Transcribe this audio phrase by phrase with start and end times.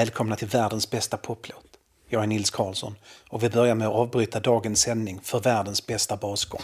[0.00, 1.66] Välkomna till världens bästa poplåt.
[2.08, 2.94] Jag är Nils Karlsson
[3.28, 6.60] och vi börjar med att avbryta dagens sändning för världens bästa basgång.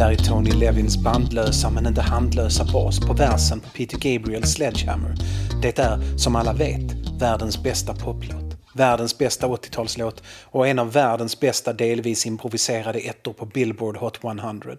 [0.00, 5.14] Där är Tony Levins bandlösa men inte handlösa bas på versen på Peter Gabriels Sledgehammer.
[5.62, 8.56] Det är, som alla vet, världens bästa poplåt.
[8.74, 14.70] Världens bästa 80-talslåt och en av världens bästa delvis improviserade ettor på Billboard Hot 100.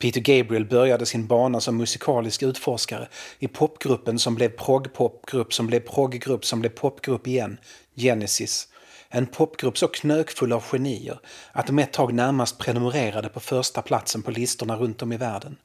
[0.00, 5.80] Peter Gabriel började sin bana som musikalisk utforskare i popgruppen som blev prog-popgrupp som blev
[5.80, 7.58] proggrupp som blev popgrupp igen,
[7.96, 8.68] Genesis.
[9.12, 11.18] En popgrupp så knökfull av genier
[11.52, 15.56] att de ett tag närmast prenumererade på första platsen på listorna runt om i världen.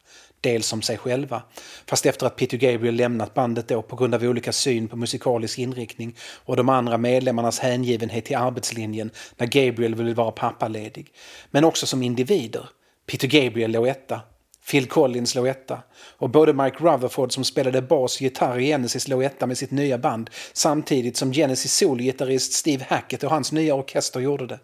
[0.42, 1.42] Dels som sig själva,
[1.88, 5.60] fast efter att Peter Gabriel lämnat bandet då på grund av olika syn på musikalisk
[5.60, 6.16] inriktning
[6.46, 11.14] och de andra medlemmarnas hängivenhet till arbetslinjen när Gabriel ville vara pappaledig.
[11.52, 12.70] Men också som individer.
[13.06, 14.22] Peter Gabriel låg etta,
[14.72, 15.80] Phil Collins låg etta
[16.18, 19.72] och både Mike Rutherford som spelade bas och gitarr i Genesis låg etta med sitt
[19.72, 24.60] nya band samtidigt som Genesis solgitarrist Steve Hackett och hans nya orkester gjorde det.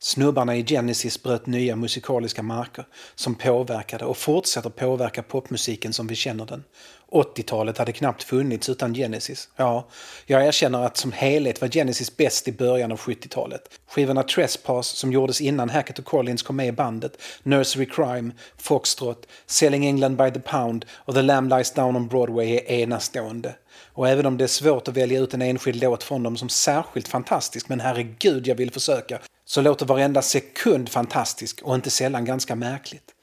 [0.00, 6.14] Snubbarna i Genesis bröt nya musikaliska marker som påverkade och fortsätter påverka popmusiken som vi
[6.14, 6.64] känner den.
[7.10, 9.48] 80-talet hade knappt funnits utan Genesis.
[9.56, 9.88] Ja,
[10.26, 13.60] jag erkänner att som helhet var Genesis bäst i början av 70-talet.
[13.88, 19.26] Skivorna Trespass som gjordes innan Hackett och Collins kom med i bandet, Nursery Crime, Foxtrot,
[19.46, 23.54] Selling England by the Pound och The Lamb Lies Down on Broadway är enastående.
[23.92, 26.48] Och även om det är svårt att välja ut en enskild låt från dem som
[26.48, 32.24] särskilt fantastisk, men herregud jag vill försöka, så låter varenda sekund fantastisk och inte sällan
[32.24, 33.14] ganska märkligt.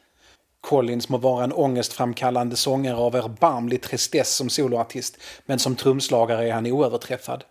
[0.61, 6.53] Collins må vara en ångestframkallande sångare av erbarmlig tristess som soloartist, men som trumslagare är
[6.53, 7.43] han oöverträffad.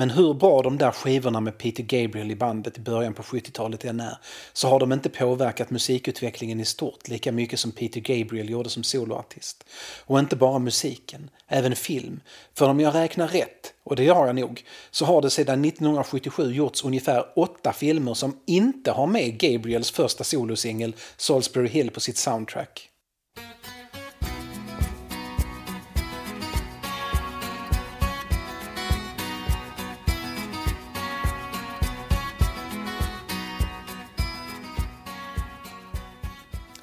[0.00, 3.84] Men hur bra de där skivorna med Peter Gabriel i bandet i början på 70-talet
[3.84, 4.18] än är,
[4.52, 8.82] så har de inte påverkat musikutvecklingen i stort lika mycket som Peter Gabriel gjorde som
[8.82, 9.64] soloartist.
[10.06, 12.20] Och inte bara musiken, även film.
[12.54, 16.52] För om jag räknar rätt, och det gör jag nog, så har det sedan 1977
[16.52, 22.16] gjorts ungefär åtta filmer som inte har med Gabriels första solosingel Salisbury Hill på sitt
[22.16, 22.89] soundtrack.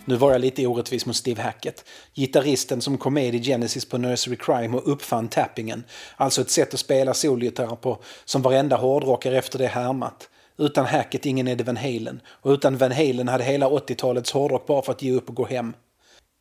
[0.08, 1.86] Nu var jag lite orättvis mot Steve Hackett.
[2.14, 5.84] Gitarristen som kom med i Genesis på Nursery Crime och uppfann tappingen.
[6.16, 10.30] Alltså ett sätt att spela solgitarr på som varenda hårdrockare efter det härmat.
[10.58, 12.22] Utan Hackett ingen Eddie Van Halen.
[12.28, 15.74] Och utan Van Halen hade hela 80-talets hårdrock bara fått ge upp och gå hem.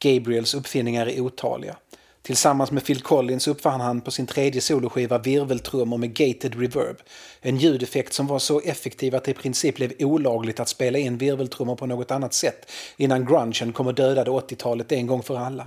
[0.02, 1.76] Gabriels uppfinningar är otaliga.
[2.26, 6.96] Tillsammans med Phil Collins uppfann han på sin tredje soloskiva virveltrummor med gated reverb.
[7.40, 11.18] En ljudeffekt som var så effektiv att det i princip blev olagligt att spela in
[11.18, 15.66] virveltrummor på något annat sätt innan grungen kom och dödade 80-talet en gång för alla.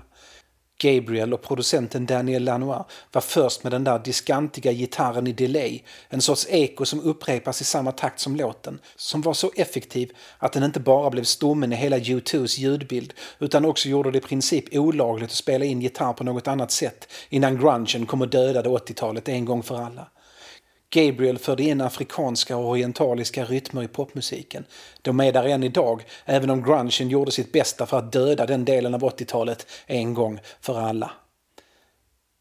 [0.80, 6.22] Gabriel och producenten Daniel Lanois var först med den där diskantiga gitarren i delay, en
[6.22, 10.64] sorts eko som upprepas i samma takt som låten, som var så effektiv att den
[10.64, 15.30] inte bara blev stommen i hela U2s ljudbild utan också gjorde det i princip olagligt
[15.30, 19.46] att spela in gitarr på något annat sätt innan grungen kom och dödade 80-talet en
[19.46, 20.08] gång för alla.
[20.92, 24.66] Gabriel förde in afrikanska och orientaliska rytmer i popmusiken.
[25.02, 28.66] De är där än idag, även om grungen gjorde sitt bästa för att döda den
[28.66, 31.12] delen av 80-talet en gång för alla.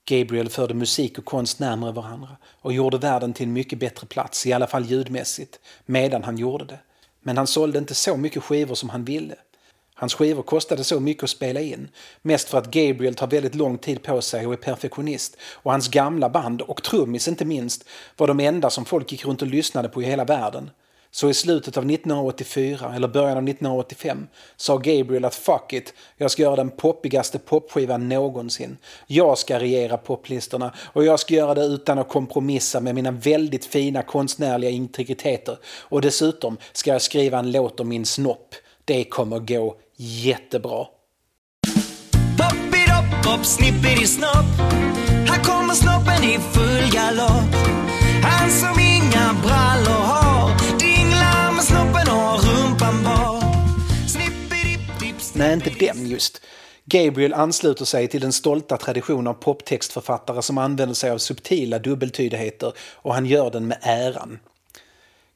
[0.09, 4.47] Gabriel förde musik och konst närmare varandra och gjorde världen till en mycket bättre plats,
[4.47, 6.79] i alla fall ljudmässigt, medan han gjorde det.
[7.21, 9.35] Men han sålde inte så mycket skivor som han ville.
[10.01, 11.89] Hans skivor kostade så mycket att spela in.
[12.23, 15.37] Mest för att Gabriel tar väldigt lång tid på sig och är perfektionist.
[15.41, 17.85] Och hans gamla band, och trummis inte minst,
[18.17, 20.71] var de enda som folk gick runt och lyssnade på i hela världen.
[21.11, 26.31] Så i slutet av 1984, eller början av 1985, sa Gabriel att fuck it, jag
[26.31, 28.77] ska göra den poppigaste popskivan någonsin.
[29.07, 33.65] Jag ska regera poplistorna och jag ska göra det utan att kompromissa med mina väldigt
[33.65, 35.59] fina konstnärliga integriteter.
[35.67, 38.55] Och dessutom ska jag skriva en låt om min snopp.
[38.85, 40.87] Det kommer gå jättebra.
[43.39, 44.61] Hopp, snippidi-snopp
[45.29, 47.55] Här kommer snoppen i full galopp
[48.23, 53.39] Han som inga brallor har Dinglar med snoppen och rumpan bar
[55.35, 56.43] Nej, inte den just.
[56.85, 62.73] Gabriel ansluter sig till den stolta tradition av poptextförfattare som använder sig av subtila dubbeltydigheter
[62.79, 64.39] och han gör den med äran.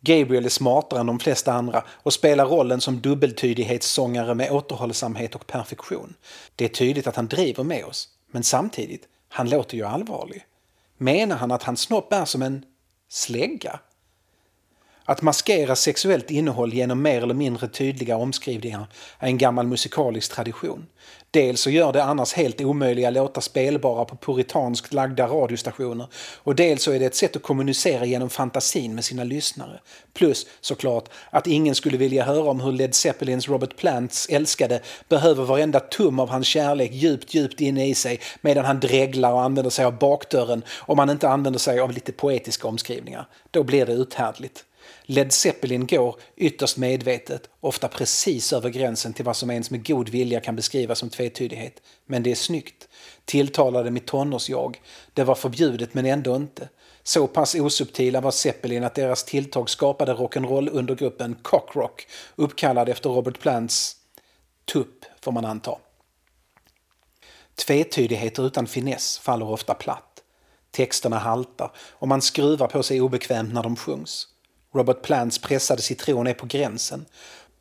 [0.05, 5.47] Gabriel är smartare än de flesta andra och spelar rollen som dubbeltydighetssångare med återhållsamhet och
[5.47, 6.15] perfektion.
[6.57, 10.47] Det är tydligt att han driver med oss, men samtidigt, han låter ju allvarlig.
[10.99, 12.65] Menar han att hans snopp är som en
[13.09, 13.81] slägga?
[15.05, 18.87] Att maskera sexuellt innehåll genom mer eller mindre tydliga omskrivningar
[19.19, 20.87] är en gammal musikalisk tradition.
[21.33, 26.07] Dels så gör det annars helt omöjliga låtar spelbara på puritanskt lagda radiostationer
[26.37, 29.81] och dels så är det ett sätt att kommunicera genom fantasin med sina lyssnare.
[30.13, 35.45] Plus såklart att ingen skulle vilja höra om hur Led Zeppelins Robert Plants älskade behöver
[35.45, 39.71] varenda tum av hans kärlek djupt, djupt inne i sig medan han dreglar och använder
[39.71, 43.27] sig av bakdörren om man inte använder sig av lite poetiska omskrivningar.
[43.51, 44.65] Då blir det uthärdligt.
[45.03, 50.09] Led Zeppelin går, ytterst medvetet, ofta precis över gränsen till vad som ens med god
[50.09, 51.83] vilja kan beskrivas som tvetydighet.
[52.07, 52.89] Men det är snyggt.
[53.25, 54.83] Tilltalade mitt tonårsjag.
[55.15, 56.69] Det var förbjudet men ändå inte.
[57.03, 62.07] Så pass osubtila var Zeppelin att deras tilltag skapade rock'n'roll undergruppen Cockrock,
[62.37, 63.97] uppkallad efter Robert Plants
[64.73, 65.79] tupp, får man anta.
[67.55, 70.23] Tvetydigheter utan finess faller ofta platt.
[70.71, 74.29] Texterna haltar och man skruvar på sig obekvämt när de sjungs.
[74.75, 77.05] Robert Plants pressade citron är på gränsen.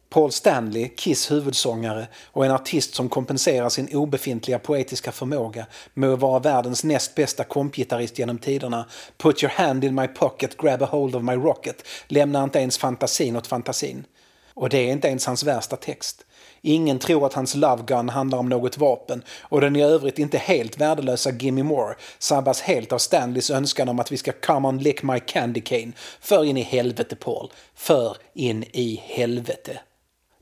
[0.09, 6.19] Paul Stanley, Kiss huvudsångare och en artist som kompenserar sin obefintliga poetiska förmåga med att
[6.19, 8.85] vara världens näst bästa kompgitarrist genom tiderna,
[9.17, 12.77] Put your hand in my pocket, grab a hold of my rocket, lämnar inte ens
[12.77, 14.05] fantasin åt fantasin.
[14.53, 16.25] Och det är inte ens hans värsta text.
[16.61, 20.37] Ingen tror att hans Love Gun handlar om något vapen och den i övrigt inte
[20.37, 24.77] helt värdelösa Gimme More sabbas helt av Stanleys önskan om att vi ska come on
[24.77, 25.91] lick my candy cane.
[26.19, 29.79] För in i helvete Paul, för in i helvete.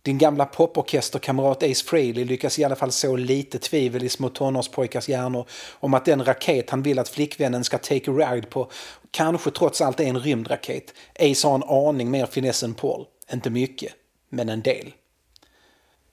[0.01, 5.09] Din gamla poporkesterkamrat Ace Frehley lyckas i alla fall så lite tvivel i små tonårspojkars
[5.09, 8.71] hjärnor om att den raket han vill att flickvännen ska take a ride på
[9.11, 10.93] kanske trots allt är en rymdraket.
[11.19, 13.05] Ace har en aning mer finess än Paul.
[13.33, 13.93] Inte mycket,
[14.29, 14.93] men en del.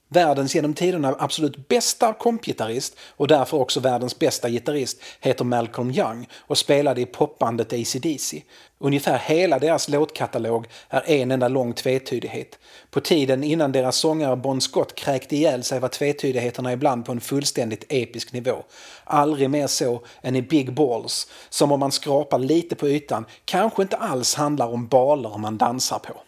[0.09, 6.29] Världens genom tiderna absolut bästa kompgitarrist och därför också världens bästa gitarrist heter Malcolm Young
[6.39, 8.43] och spelade i popbandet AC/DC.
[8.79, 12.59] Ungefär hela deras låtkatalog är en enda lång tvetydighet.
[12.91, 17.21] På tiden innan deras sångare Bon Scott kräkte ihjäl sig var tvetydigheterna ibland på en
[17.21, 18.65] fullständigt episk nivå.
[19.05, 23.83] Aldrig mer så än i Big Balls, som om man skrapar lite på ytan kanske
[23.83, 26.26] inte alls handlar om baler man dansar på.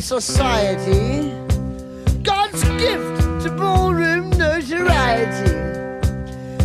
[0.00, 1.30] Society,
[2.22, 5.54] God's gift to ballroom notoriety.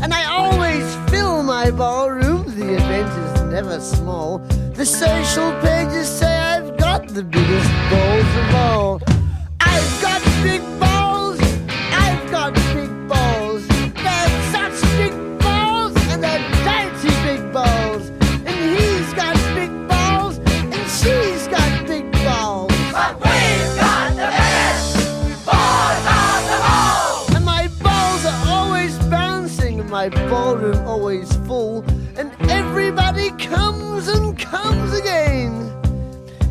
[0.02, 4.40] And I always fill my ballroom, the event is never small.
[4.74, 9.02] The social pages say I've got the biggest balls of all.
[9.60, 10.91] I've got big balls,
[33.52, 35.52] comes and comes again.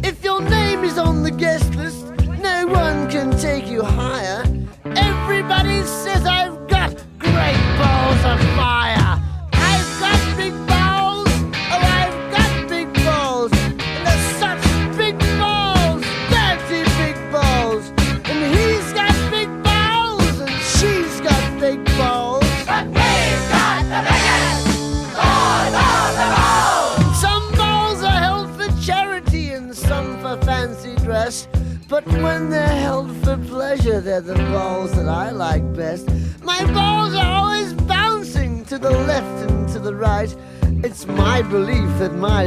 [0.05, 2.05] If your name is on the guest list,
[2.51, 4.43] no one can take you higher.
[4.85, 8.39] Everybody says I've got great balls of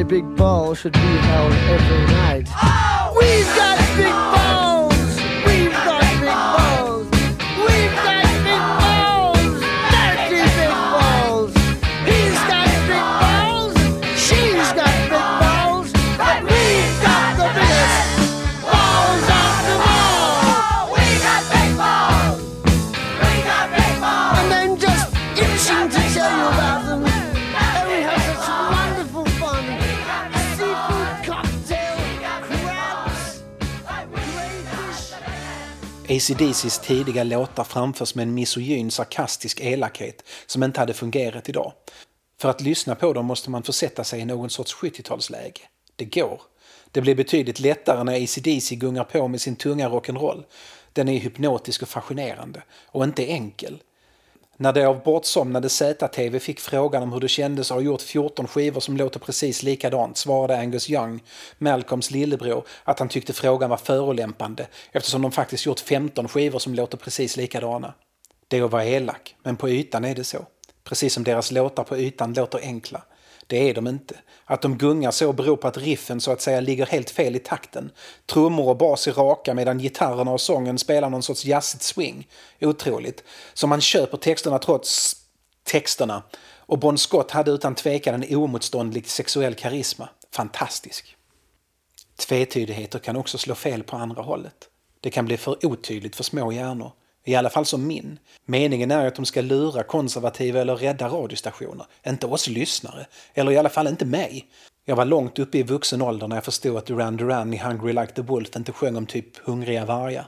[0.03, 2.42] big ball should be held every night.
[36.09, 41.73] ACDCs tidiga låtar framförs med en misogyn sarkastisk elakhet som inte hade fungerat idag.
[42.41, 45.59] För att lyssna på dem måste man försätta sig i någon sorts 70-talsläge.
[45.95, 46.41] Det går.
[46.91, 50.43] Det blir betydligt lättare när ACDC gungar på med sin tunga rock'n'roll.
[50.93, 52.63] Den är hypnotisk och fascinerande.
[52.85, 53.81] Och inte enkel.
[54.57, 58.47] När det av bortsomnade ZTV fick frågan om hur det kändes att ha gjort 14
[58.47, 61.23] skivor som låter precis likadant svarade Angus Young,
[61.57, 66.73] Malcolms lillebror, att han tyckte frågan var förolämpande eftersom de faktiskt gjort 15 skivor som
[66.75, 67.93] låter precis likadana.
[68.47, 70.45] Det är att vara elak, men på ytan är det så.
[70.83, 73.03] Precis som deras låtar på ytan låter enkla.
[73.47, 74.15] Det är de inte.
[74.45, 77.39] Att de gungar så beror på att riffen så att säga ligger helt fel i
[77.39, 77.91] takten.
[78.25, 82.27] Trummor och bas är raka medan gitarrerna och sången spelar någon sorts jazzigt swing.
[82.61, 83.23] Otroligt.
[83.53, 85.15] Så man köper texterna trots
[85.63, 86.23] texterna.
[86.65, 90.09] Och Bon Scott hade utan tvekan en oemotståndlig sexuell karisma.
[90.31, 91.17] Fantastisk.
[92.15, 94.69] Tvetydigheter kan också slå fel på andra hållet.
[94.99, 96.91] Det kan bli för otydligt för små hjärnor.
[97.25, 98.19] I alla fall som min.
[98.45, 101.85] Meningen är att de ska lura konservativa eller rädda radiostationer.
[102.07, 103.05] Inte oss lyssnare.
[103.33, 104.45] Eller i alla fall inte mig.
[104.85, 107.93] Jag var långt uppe i vuxen ålder när jag förstod att Duran Duran i Hungry
[107.93, 110.27] Like the Wolf inte sjöng om typ hungriga vargar.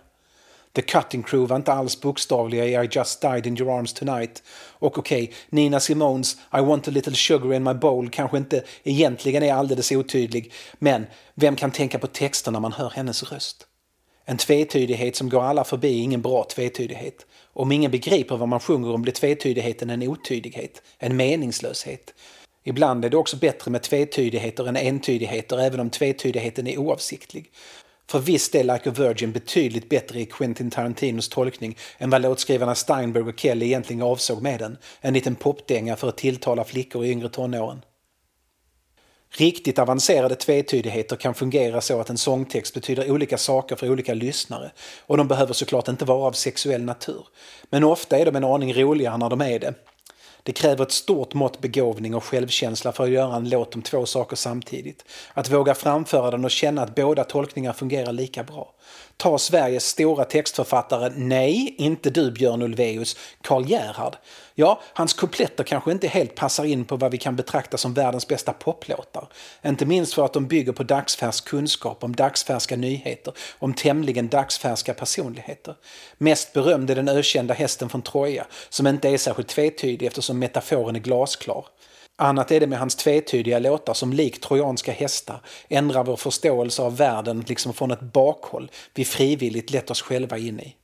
[0.76, 4.44] The Cutting Crew var inte alls bokstavliga i I Just Died in Your Arms Tonight.
[4.80, 8.64] Och okej, okay, Nina Simones I Want a Little Sugar in My Bowl kanske inte
[8.84, 10.54] egentligen är alldeles otydlig.
[10.74, 13.68] Men vem kan tänka på texter när man hör hennes röst?
[14.26, 17.26] En tvetydighet som går alla förbi är ingen bra tvetydighet.
[17.54, 22.14] Om ingen begriper vad man sjunger om blir tvetydigheten en otydlighet, en meningslöshet.
[22.64, 27.52] Ibland är det också bättre med tvetydigheter än entydigheter även om tvetydigheten är oavsiktlig.
[28.08, 32.76] För visst är Like a Virgin betydligt bättre i Quentin Tarantinos tolkning än vad låtskrivarna
[32.76, 34.78] Steinberg och Kelly egentligen avsåg med den.
[35.02, 37.82] En liten popdänga för att tilltala flickor i yngre tonåren.
[39.38, 44.72] Riktigt avancerade tvetydigheter kan fungera så att en sångtext betyder olika saker för olika lyssnare
[45.00, 47.28] och de behöver såklart inte vara av sexuell natur.
[47.70, 49.74] Men ofta är de en aning roligare när de är det.
[50.44, 54.06] Det kräver ett stort mått begåvning och självkänsla för att göra en låt om två
[54.06, 55.06] saker samtidigt.
[55.34, 58.74] Att våga framföra den och känna att båda tolkningar fungerar lika bra.
[59.18, 64.18] Ta Sveriges stora textförfattare, nej, inte du Björn Ulvaeus, Karl Gerhard.
[64.56, 68.28] Ja, hans kupletter kanske inte helt passar in på vad vi kan betrakta som världens
[68.28, 69.28] bästa poplåtar.
[69.66, 74.94] Inte minst för att de bygger på dagsfärsk kunskap om dagsfärska nyheter, om tämligen dagsfärska
[74.94, 75.76] personligheter.
[76.18, 80.96] Mest berömd är den ökända hästen från Troja, som inte är särskilt tvetydig eftersom metaforen
[80.96, 81.66] är glasklar.
[82.18, 86.98] Annat är det med hans tvetydiga låtar som likt trojanska hästar ändrar vår förståelse av
[86.98, 90.76] världen liksom från ett bakhåll vi frivilligt lett oss själva in i.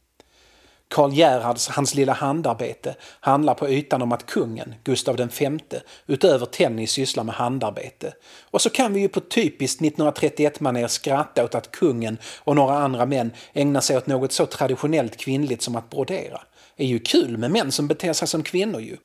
[0.88, 5.60] Karl Gerhards Hans lilla handarbete handlar på ytan om att kungen, Gustav V,
[6.08, 8.14] utöver tennis sysslar med handarbete.
[8.52, 13.06] Och så kan vi ju på typiskt 1931-manér skratta åt att kungen och några andra
[13.06, 16.42] män ägnar sig åt något så traditionellt kvinnligt som att brodera.
[16.78, 18.98] Det är ju kul med män som beter sig som kvinnor ju.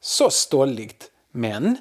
[0.00, 1.10] Så stolligt.
[1.36, 1.76] Men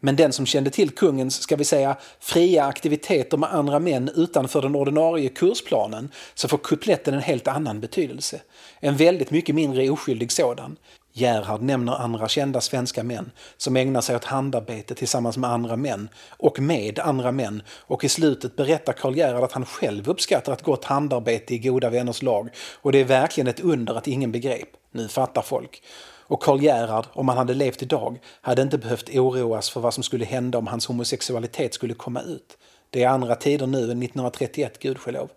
[0.00, 4.62] men den som kände till kungens, ska vi säga, fria aktiviteter med andra män utanför
[4.62, 8.40] den ordinarie kursplanen så får kupletten en helt annan betydelse.
[8.80, 10.76] En väldigt mycket mindre oskyldig sådan.
[11.12, 16.08] Gerhard nämner andra kända svenska män som ägnar sig åt handarbete tillsammans med andra män
[16.28, 20.62] och med andra män och i slutet berättar Karl Gerhard att han själv uppskattar ett
[20.62, 22.50] gott handarbete i goda vänners lag
[22.82, 24.68] och det är verkligen ett under att ingen begrep.
[24.92, 25.82] Nu fattar folk.
[26.28, 30.02] Och Karl Gerhard, om han hade levt idag, hade inte behövt oroas för vad som
[30.02, 32.58] skulle hända om hans homosexualitet skulle komma ut.
[32.90, 35.30] Det är andra tider nu än 1931, gudskelov.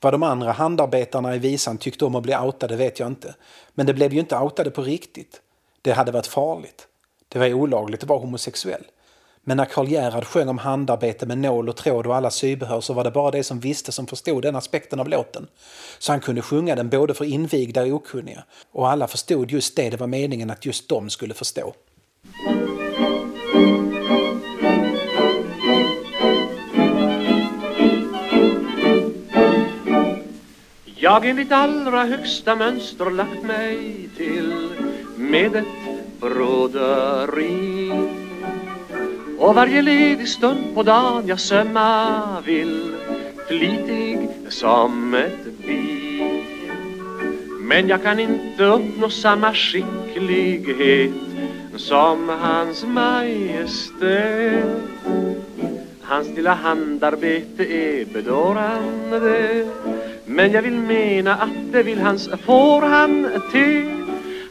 [0.00, 3.34] Vad de andra handarbetarna i visan tyckte om att bli outade vet jag inte.
[3.74, 5.40] Men det blev ju inte outade på riktigt.
[5.82, 6.88] Det hade varit farligt.
[7.28, 8.84] Det var olagligt att vara homosexuell.
[9.48, 12.92] Men när Karl Gerhard sjöng om handarbete med nål och tråd och alla sybehör så
[12.92, 15.46] var det bara de som visste som förstod den aspekten av låten.
[15.98, 18.44] Så han kunde sjunga den både för invigda och okunniga.
[18.72, 21.74] Och alla förstod just det det var meningen att just de skulle förstå.
[30.84, 34.70] Jag enligt allra högsta mönster lagt mig till
[35.16, 38.25] med ett broderi
[39.38, 42.94] och varje ledig stund på dagen jag sömma vill
[43.48, 46.22] Flitig som ett bi
[47.60, 51.12] Men jag kan inte uppnå samma skicklighet
[51.76, 54.64] Som hans majestät.
[56.02, 59.66] Hans lilla handarbete är bedårande
[60.24, 64.05] Men jag vill mena att det vill hans får han till.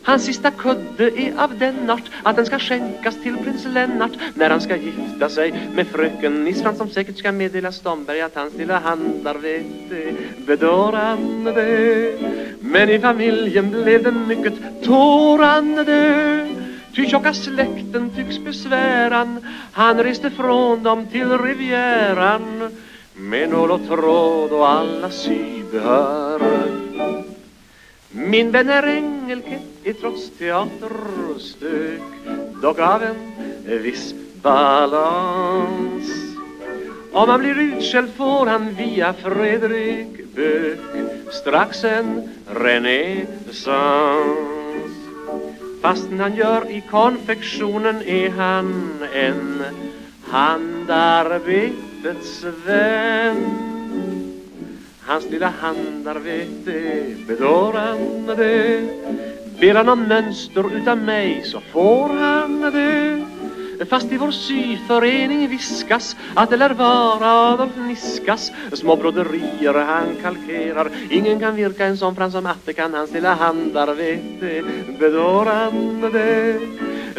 [0.05, 4.49] Hans sista kudde är av den art att den ska skänkas till prins Lennart när
[4.49, 8.79] han ska gifta sig med fröken Nisran som säkert ska meddela Stomberg att hans lilla
[8.79, 10.13] hantlar vet det
[10.45, 11.53] bedårande.
[12.59, 16.47] Men i familjen blev det mycket tårande
[16.95, 22.77] Ty tjocka släkten tycks besväran Han reste från dem till Rivieran
[23.13, 26.74] Med nål och tråd och alla sybehör
[28.15, 32.01] min vän är engelke i trots teaterstök
[32.61, 33.15] Dock av en
[33.83, 36.09] viss balans.
[37.11, 40.79] Om han blir utskälld får han via Fredrik Böök
[41.31, 43.55] Strax en renässans
[45.81, 49.63] Fastän han gör i konfektionen är han en
[50.21, 53.74] handarbetets vän.
[55.05, 56.73] Hans lilla handarbete
[57.27, 58.89] vet det
[59.59, 63.25] Ber han om mönster utav mig så får han det.
[63.89, 68.51] Fast i vår syförening viskas att det lär vara Adolf Niskas.
[68.73, 72.93] Små broderier han kalkerar Ingen kan virka en sån frans som Atte kan.
[72.93, 74.63] Hans lilla handarbete
[74.99, 76.59] bedårande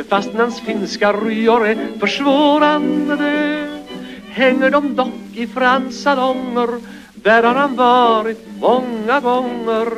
[0.08, 3.68] Fast hans finska ryor är försvårande det
[4.28, 6.68] Hänger de dock i Frans salonger
[7.22, 9.88] där har han varit många gånger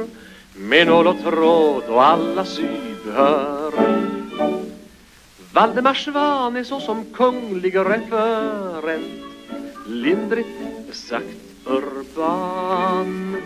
[0.55, 3.73] Med nål och tråd och alla sybehör
[5.53, 9.29] Valdemar Svan är såsom kunglig referent
[9.87, 10.49] Lindrigt
[10.93, 11.27] sagt
[11.67, 13.37] urban.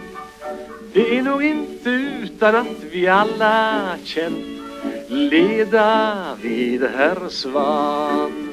[0.92, 4.62] Det är nog inte utan att vi alla känt
[5.08, 8.51] Leda vid herr Svan.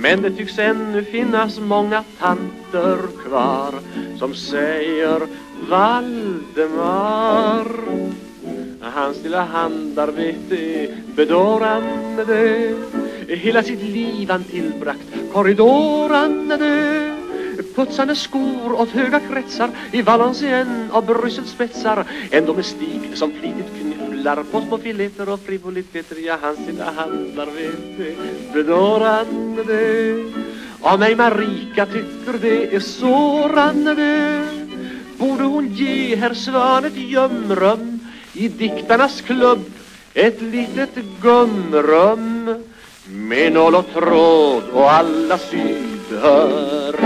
[0.00, 3.74] Men det tycks ännu finnas många tanter kvar
[4.18, 5.22] Som säger
[5.68, 7.66] Valdemar
[8.80, 12.74] Hans lilla handarbete bedårande
[13.28, 17.16] Hela sitt liv han tillbragt korridorande
[17.74, 22.04] Putsande skor åt höga kretsar i Valenciennes och Bryssels spetsar.
[22.30, 23.76] En domestik som flitigt
[24.26, 30.24] knular på små och frivoliteter Ja, han sina handlar vet handarbete bedårande
[30.80, 34.46] Av mig Marika tycker det är sårande
[35.18, 38.00] Borde hon ge herr Svan ett gömrum
[38.32, 39.64] i diktarnas klubb
[40.14, 40.90] ett litet
[41.22, 42.64] gumrum
[43.08, 46.96] med nål och tråd och alla sydhör.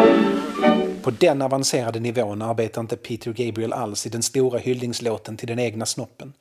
[1.02, 5.58] På den avancerade nivån arbetar inte Peter Gabriel alls i den stora hyllningslåten till den
[5.58, 6.32] egna snoppen.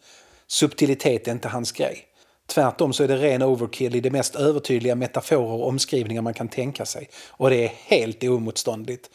[0.51, 2.05] Subtilitet är inte hans grej.
[2.47, 6.47] Tvärtom så är det ren overkill i de mest övertydliga metaforer och omskrivningar man kan
[6.47, 7.09] tänka sig.
[7.27, 9.09] Och det är helt oemotståndligt.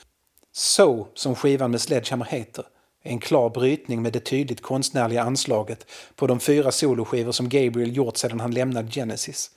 [0.52, 2.64] Så som skivan med Sledgehammer heter
[3.02, 7.96] är en klar brytning med det tydligt konstnärliga anslaget på de fyra soloskivor som Gabriel
[7.96, 9.50] gjort sedan han lämnade Genesis.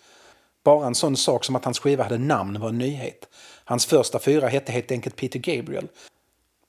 [0.64, 3.30] Bara en sån sak som att hans skiva hade namn var en nyhet.
[3.64, 5.88] Hans första fyra hette helt enkelt Peter Gabriel.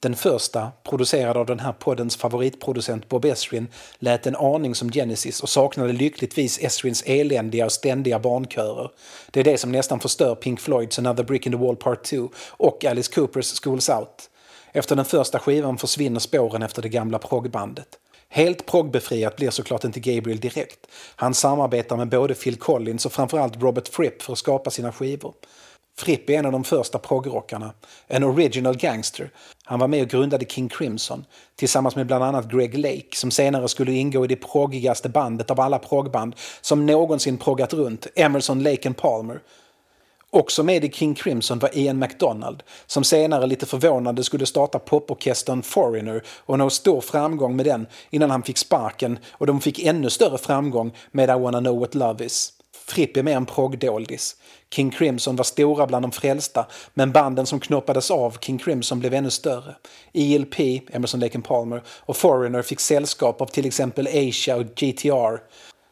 [0.00, 5.42] Den första, producerad av den här poddens favoritproducent Bob Esrin, lät en aning som Genesis
[5.42, 8.90] och saknade lyckligtvis Esrins eländiga och ständiga barnkörer.
[9.30, 12.30] Det är det som nästan förstör Pink Floyds Another Brick in the Wall Part 2
[12.50, 14.30] och Alice Coopers Schools Out.
[14.72, 17.88] Efter den första skivan försvinner spåren efter det gamla proggbandet.
[18.28, 20.86] Helt proggbefriat blir såklart inte Gabriel direkt.
[21.16, 25.34] Han samarbetar med både Phil Collins och framförallt Robert Fripp för att skapa sina skivor.
[25.98, 27.72] Fripp är en av de första proggrockarna,
[28.06, 29.30] en original gangster.
[29.64, 31.24] Han var med och grundade King Crimson
[31.56, 35.60] tillsammans med bland annat Greg Lake som senare skulle ingå i det proggigaste bandet av
[35.60, 39.40] alla proggband som någonsin proggat runt, Emerson, Lake and Palmer.
[40.30, 45.62] Också med i King Crimson var Ian MacDonald som senare lite förvånande skulle starta poporkestern
[45.62, 50.10] Foreigner och nå stor framgång med den innan han fick sparken och de fick ännu
[50.10, 52.57] större framgång med I wanna know what love is.
[52.88, 54.36] Fripp är mer en proggdoldis.
[54.70, 59.14] King Crimson var stora bland de frälsta men banden som knoppades av King Crimson blev
[59.14, 59.74] ännu större.
[60.14, 60.60] ELP,
[60.94, 65.38] Emerson Lake Palmer och Foreigner fick sällskap av till exempel Asia och GTR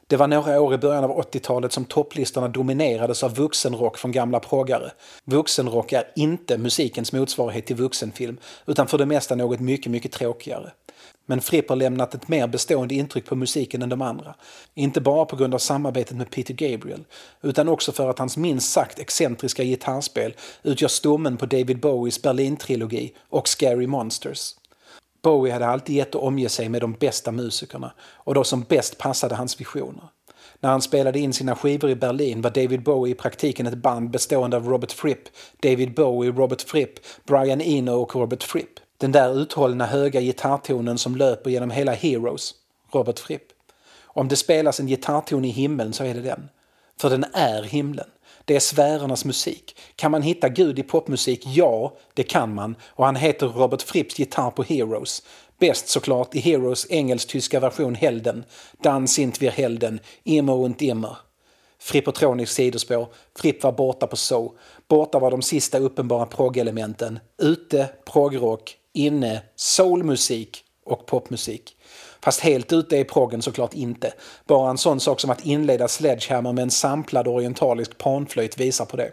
[0.09, 4.41] det var några år i början av 80-talet som topplistorna dominerades av vuxenrock från gamla
[4.41, 4.93] proggare.
[5.25, 10.73] Vuxenrock är inte musikens motsvarighet till vuxenfilm, utan för det mesta något mycket, mycket tråkigare.
[11.27, 14.35] Men Fripp har lämnat ett mer bestående intryck på musiken än de andra.
[14.75, 17.05] Inte bara på grund av samarbetet med Peter Gabriel,
[17.43, 23.13] utan också för att hans minst sagt excentriska gitarrspel utgör stommen på David Bowies Berlin-trilogi
[23.29, 24.55] och Scary Monsters.
[25.23, 28.99] Bowie hade alltid gett att omge sig med de bästa musikerna och de som bäst
[28.99, 30.05] passade hans visioner.
[30.61, 34.11] När han spelade in sina skivor i Berlin var David Bowie i praktiken ett band
[34.11, 35.29] bestående av Robert Fripp,
[35.63, 36.93] David Bowie, Robert Fripp,
[37.25, 38.86] Brian Eno och Robert Fripp.
[38.99, 42.55] Den där uthållna höga gitarrtonen som löper genom hela Heroes,
[42.93, 43.47] Robert Fripp.
[44.03, 46.49] Om det spelas en gitarrton i himlen så är det den.
[47.01, 48.07] För den är himlen.
[48.45, 49.77] Det är sfärernas musik.
[49.97, 51.43] Kan man hitta Gud i popmusik?
[51.47, 52.77] Ja, det kan man.
[52.87, 55.23] Och han heter Robert Fripps gitarr på Heroes.
[55.59, 58.45] Bäst såklart i Heroes engelsk-tyska version Helden.
[58.83, 61.17] Dans sind wir Helden, immer und immer.
[61.79, 63.09] Frippotronics sidospår.
[63.37, 64.53] Fripp var borta på So.
[64.89, 67.19] Borta var de sista uppenbara proggelementen.
[67.39, 68.77] Ute, progrock.
[68.97, 71.77] Inne, soulmusik och popmusik.
[72.23, 74.13] Fast helt ute är proggen såklart inte.
[74.47, 78.97] Bara en sån sak som att inleda Sledgehammer med en samplad orientalisk panflöjt visar på
[78.97, 79.11] det.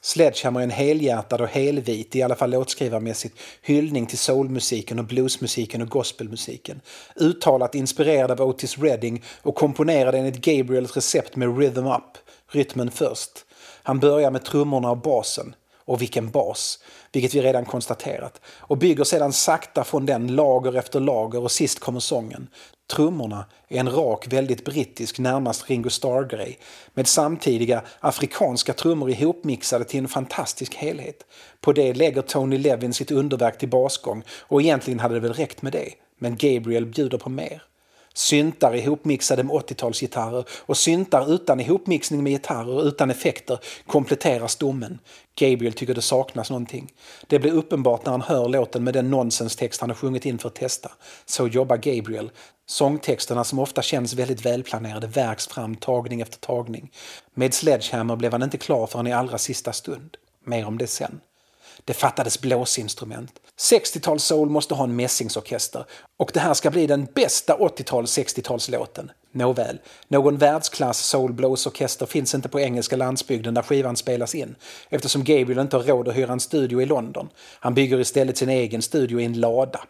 [0.00, 5.82] Sledgehammer är en helhjärtad och helvit, i alla fall låtskrivarmässigt, hyllning till soulmusiken och bluesmusiken
[5.82, 6.80] och gospelmusiken.
[7.16, 13.44] Uttalat inspirerad av Otis Redding och komponerad enligt Gabriels recept med rhythm up, rytmen först.
[13.82, 15.54] Han börjar med trummorna och basen.
[15.84, 16.78] Och vilken bas!
[17.12, 18.40] Vilket vi redan konstaterat.
[18.46, 22.48] Och bygger sedan sakta från den lager efter lager och sist kommer sången.
[22.92, 26.58] Trummorna är en rak, väldigt brittisk, närmast Ringo Starr-grej
[26.94, 31.26] med samtidiga afrikanska trummor ihopmixade till en fantastisk helhet.
[31.60, 35.62] På det lägger Tony Levin sitt underverk till basgång och egentligen hade det väl räckt
[35.62, 35.88] med det.
[36.18, 37.62] Men Gabriel bjuder på mer.
[38.14, 44.98] Syntar ihopmixade med 80-talsgitarrer och syntar utan ihopmixning med gitarrer utan effekter kompletterar stommen.
[45.34, 46.92] Gabriel tycker det saknas någonting.
[47.26, 50.48] Det blir uppenbart när han hör låten med den nonsenstext han har sjungit in för
[50.48, 50.90] att testa.
[51.26, 52.30] Så jobbar Gabriel.
[52.66, 56.90] Sångtexterna som ofta känns väldigt välplanerade värks fram tagning efter tagning.
[57.34, 60.16] Med Sledgehammer blev han inte klar förrän i allra sista stund.
[60.44, 61.20] Mer om det sen.
[61.84, 63.40] Det fattades blåsinstrument.
[63.60, 65.84] 60-tals soul måste ha en mässingsorkester
[66.18, 69.10] och det här ska bli den bästa 80-tals 60-talslåten.
[69.32, 74.54] Nåväl, någon världsklass-soul-blåsorkester finns inte på engelska landsbygden där skivan spelas in
[74.90, 77.28] eftersom Gabriel inte har råd att hyra en studio i London.
[77.60, 79.80] Han bygger istället sin egen studio i en lada.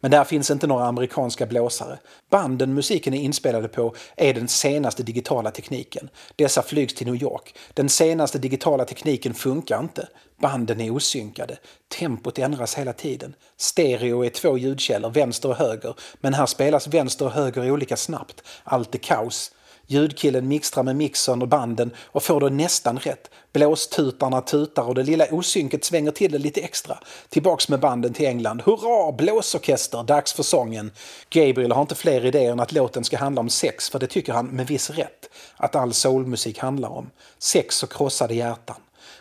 [0.00, 1.98] Men där finns inte några amerikanska blåsare.
[2.30, 6.08] Banden musiken är inspelade på är den senaste digitala tekniken.
[6.36, 7.54] Dessa flygs till New York.
[7.74, 10.08] Den senaste digitala tekniken funkar inte.
[10.40, 11.58] Banden är osynkade.
[11.98, 13.34] Tempot ändras hela tiden.
[13.56, 15.94] Stereo är två ljudkällor, vänster och höger.
[16.20, 18.42] Men här spelas vänster och höger olika snabbt.
[18.64, 19.52] Allt är kaos.
[19.86, 23.30] Ljudkillen mixtrar med mixern och banden och får det nästan rätt.
[23.52, 26.98] Blåstutarna tutar och det lilla osynket svänger till det lite extra.
[27.28, 28.62] Tillbaks med banden till England.
[28.64, 30.92] Hurra, blåsorkester, dags för sången.
[31.30, 34.32] Gabriel har inte fler idéer än att låten ska handla om sex, för det tycker
[34.32, 37.10] han med viss rätt att all soulmusik handlar om.
[37.38, 38.76] Sex och krossade hjärtan.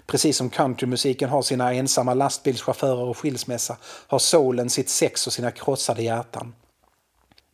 [0.09, 5.51] Precis som countrymusiken har sina ensamma lastbilschaufförer och skilsmässa har soulen sitt sex och sina
[5.51, 6.53] krossade hjärtan.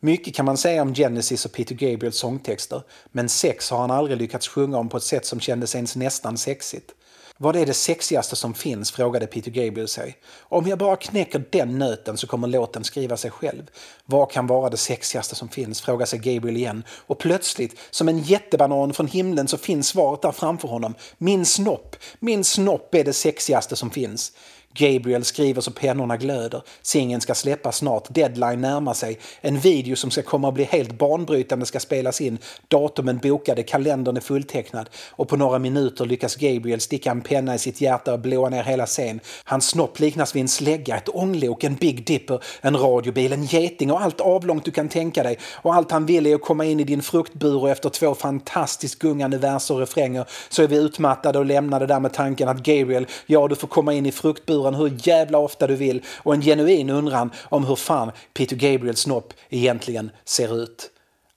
[0.00, 4.18] Mycket kan man säga om Genesis och Peter Gabriels sångtexter, men sex har han aldrig
[4.18, 6.94] lyckats sjunga om på ett sätt som kändes ens nästan sexigt.
[7.38, 8.90] Vad är det sexigaste som finns?
[8.90, 10.16] frågade Peter Gabriel sig.
[10.40, 13.70] Om jag bara knäcker den nöten så kommer låten skriva sig själv.
[14.04, 15.80] Vad kan vara det sexigaste som finns?
[15.80, 16.84] frågar sig Gabriel igen.
[17.06, 20.94] Och plötsligt, som en jättebanan från himlen, så finns svaret där framför honom.
[21.18, 21.96] Min snopp!
[22.18, 24.32] Min snopp är det sexigaste som finns.
[24.76, 26.62] Gabriel skriver så pennorna glöder.
[26.82, 29.18] Singeln ska släppas snart, deadline närmar sig.
[29.40, 32.38] En video som ska komma att bli helt banbrytande ska spelas in.
[32.68, 34.90] Datumen bokade, kalendern är fulltecknad.
[35.10, 38.62] Och på några minuter lyckas Gabriel sticka en penna i sitt hjärta och blåa ner
[38.62, 39.20] hela scen.
[39.44, 43.92] Hans snopp liknas vid en slägga, ett ånglok, en Big Dipper, en radiobil, en geting
[43.92, 45.38] och allt avlångt du kan tänka dig.
[45.54, 48.98] Och allt han vill är att komma in i din fruktbur och efter två fantastiskt
[48.98, 53.06] gungande verser och refränger så är vi utmattade och lämnade där med tanken att Gabriel,
[53.26, 56.42] ja du får komma in i fruktburen buren hur jävla ofta du vill och en
[56.42, 60.90] genuin undran om hur fan Peter Gabriels snopp egentligen ser ut.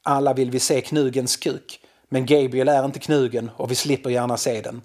[0.04, 4.38] Alla vill vi se knugens kuk, men Gabriel är inte knugen och vi slipper gärna
[4.38, 4.82] se den.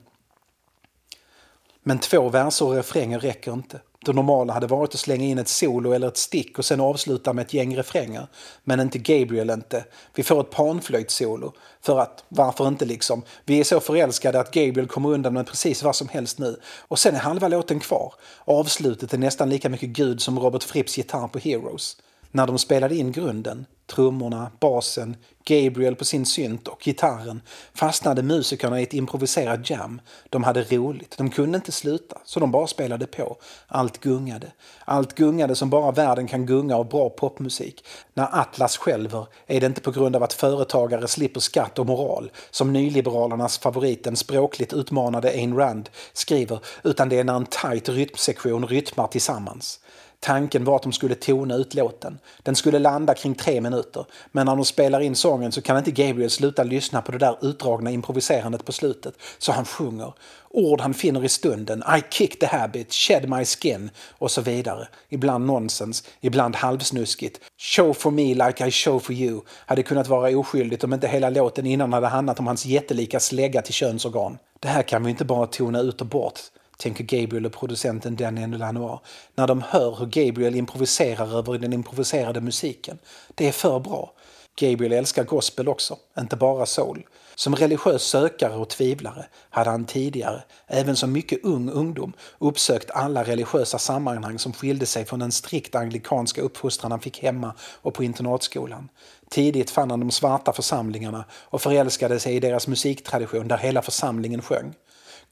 [1.83, 3.81] Men två verser och refränger räcker inte.
[4.05, 7.33] Det normala hade varit att slänga in ett solo eller ett stick och sen avsluta
[7.33, 8.27] med ett gäng refränger.
[8.65, 9.85] Men inte Gabriel inte.
[10.15, 11.53] Vi får ett panflöjtsolo.
[11.81, 13.23] För att, varför inte liksom?
[13.45, 16.61] Vi är så förälskade att Gabriel kommer undan med precis vad som helst nu.
[16.79, 18.15] Och sen är halva låten kvar.
[18.45, 21.97] Avslutet är nästan lika mycket Gud som Robert Fripps gitarr på Heroes.
[22.37, 27.43] När de spelade in grunden, trummorna, basen, Gabriel på sin synt och gitarren
[27.75, 30.01] fastnade musikerna i ett improviserat jam.
[30.31, 33.37] De hade roligt, de kunde inte sluta, så de bara spelade på.
[33.67, 34.53] Allt gungade.
[34.85, 37.85] Allt gungade som bara världen kan gunga av bra popmusik.
[38.15, 42.31] När Atlas skälver är det inte på grund av att företagare slipper skatt och moral,
[42.51, 47.89] som nyliberalernas favorit, den språkligt utmanade Ayn Rand, skriver, utan det är när en tight
[47.89, 49.81] rytmsektion rytmar tillsammans.
[50.25, 52.19] Tanken var att de skulle tona ut låten.
[52.43, 54.07] Den skulle landa kring tre minuter.
[54.33, 57.37] Men när de spelar in sången så kan inte Gabriel sluta lyssna på det där
[57.43, 59.15] utdragna improviserandet på slutet.
[59.39, 60.13] Så han sjunger.
[60.51, 61.83] Ord han finner i stunden.
[61.99, 64.89] I kick the habit, shed my skin och så vidare.
[65.09, 67.41] Ibland nonsens, ibland halvsnuskigt.
[67.59, 71.31] Show for me like I show for you hade kunnat vara oskyldigt om inte hela
[71.31, 74.39] låten innan hade handlat om hans jättelika slägga till könsorgan.
[74.61, 76.41] Det här kan vi inte bara tona ut och bort
[76.77, 79.01] tänker Gabriel och producenten Danny Lanois,
[79.35, 82.99] när de hör hur Gabriel improviserar över den improviserade musiken.
[83.35, 84.13] Det är för bra.
[84.57, 87.07] Gabriel älskar gospel också, inte bara soul.
[87.35, 93.25] Som religiös sökare och tvivlare hade han tidigare, även som mycket ung ungdom, uppsökt alla
[93.25, 98.05] religiösa sammanhang som skilde sig från den strikt anglikanska uppfostran han fick hemma och på
[98.05, 98.89] internatskolan.
[99.31, 104.43] Tidigt fann han de svarta församlingarna och förälskade sig i deras musiktradition där hela församlingen
[104.43, 104.75] sjöng.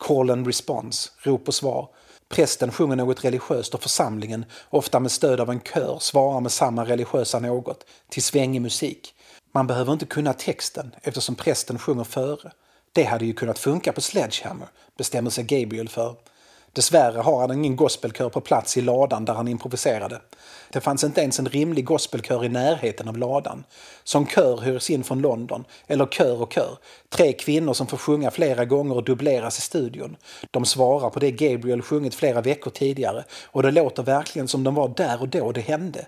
[0.03, 1.89] Call and response, rop och svar.
[2.29, 6.85] Prästen sjunger något religiöst och församlingen, ofta med stöd av en kör, svarar med samma
[6.85, 9.15] religiösa något, till svängig musik.
[9.53, 12.53] Man behöver inte kunna texten eftersom prästen sjunger före.
[12.93, 16.15] Det hade ju kunnat funka på Sledgehammer, bestämmer sig Gabriel för.
[16.73, 20.21] Dessvärre har han ingen gospelkör på plats i ladan där han improviserade.
[20.71, 23.65] Det fanns inte ens en rimlig gospelkör i närheten av ladan.
[24.05, 26.79] Som kör hyrs in från London, eller kör och kör.
[27.09, 30.17] Tre kvinnor som får sjunga flera gånger och dubbleras i studion.
[30.51, 34.75] De svarar på det Gabriel sjungit flera veckor tidigare och det låter verkligen som de
[34.75, 36.07] var där och då det hände.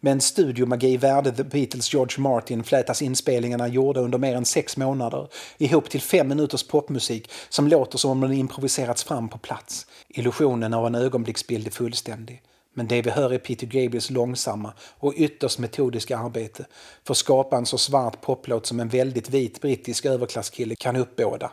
[0.00, 4.76] Med en studiomagi värde The Beatles George Martin flätas inspelningarna gjorda under mer än sex
[4.76, 5.28] månader
[5.58, 9.86] ihop till fem minuters popmusik som låter som om den improviserats fram på plats.
[10.08, 12.42] Illusionen av en ögonblicksbild är fullständig.
[12.74, 16.66] Men det vi hör är Peter Gabriels långsamma och ytterst metodiska arbete
[17.04, 21.50] för att skapa en så svart poplåt som en väldigt vit brittisk överklasskille kan uppbåda.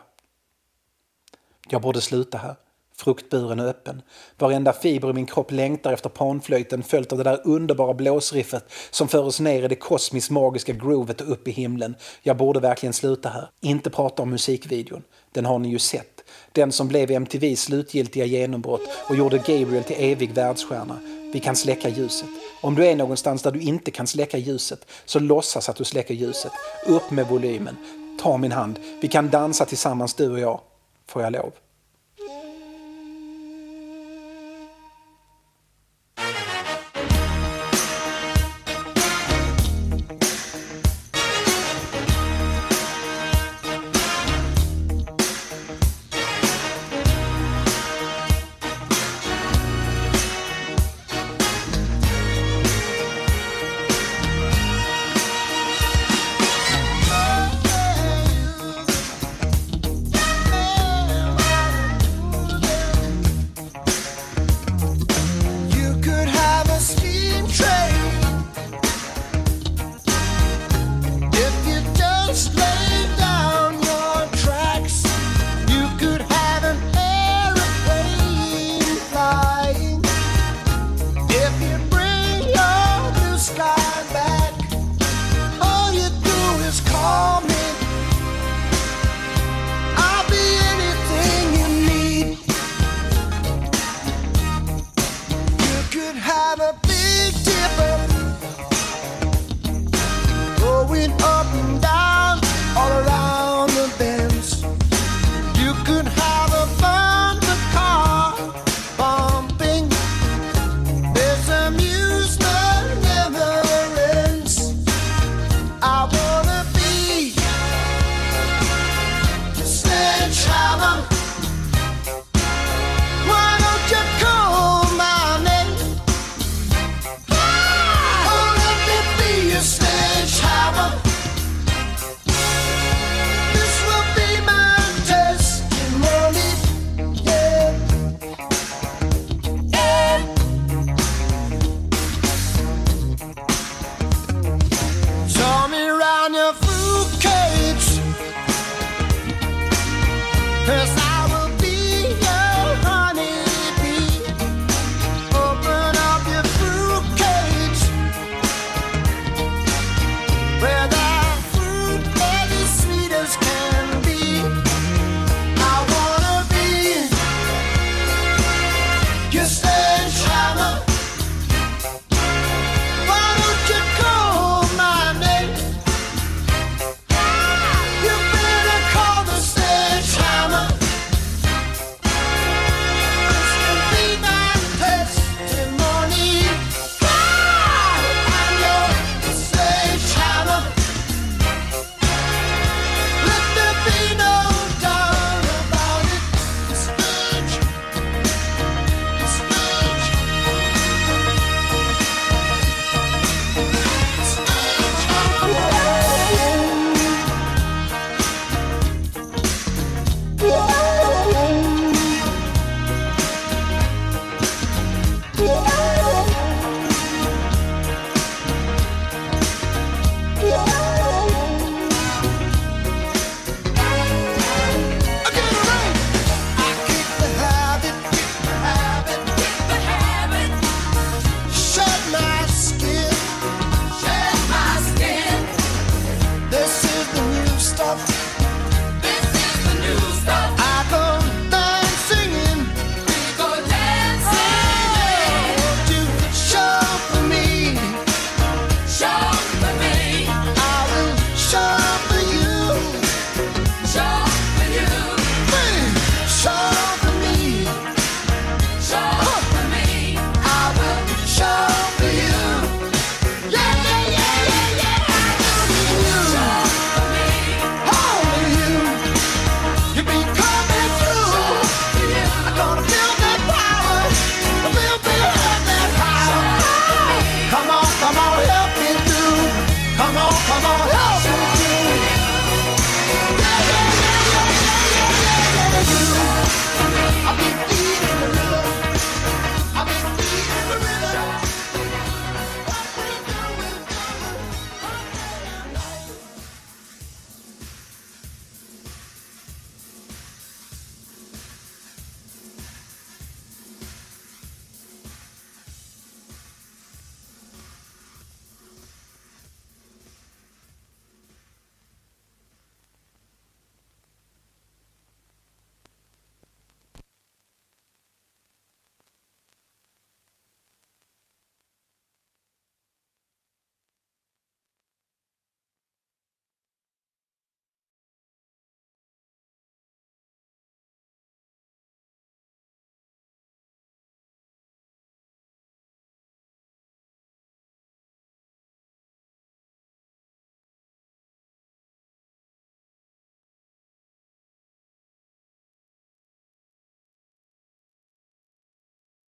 [1.68, 2.56] Jag borde sluta här.
[2.96, 4.02] Fruktburen är öppen.
[4.38, 9.08] Varenda fiber i min kropp längtar efter panflöjten följt av det där underbara blåsriffet som
[9.08, 11.94] för oss ner i det kosmiskt magiska groovet och upp i himlen.
[12.22, 13.48] Jag borde verkligen sluta här.
[13.60, 15.02] Inte prata om musikvideon.
[15.32, 16.24] Den har ni ju sett.
[16.52, 20.98] Den som blev MTVs slutgiltiga genombrott och gjorde Gabriel till evig världsstjärna.
[21.32, 22.28] Vi kan släcka ljuset.
[22.60, 26.14] Om du är någonstans där du inte kan släcka ljuset, så låtsas att du släcker
[26.14, 26.52] ljuset.
[26.86, 27.76] Upp med volymen.
[28.22, 28.78] Ta min hand.
[29.00, 30.60] Vi kan dansa tillsammans du och jag.
[31.06, 31.52] Får jag lov?